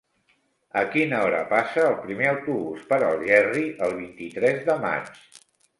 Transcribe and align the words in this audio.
A 0.79 0.81
quina 0.95 1.19
hora 1.25 1.41
passa 1.51 1.85
el 1.91 1.99
primer 2.07 2.31
autobús 2.31 2.89
per 2.93 3.01
Algerri 3.11 3.69
el 3.89 3.97
vint-i-tres 4.03 4.63
de 4.73 4.83
maig? 4.89 5.19